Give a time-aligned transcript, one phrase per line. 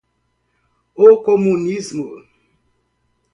[1.05, 2.07] O comunismo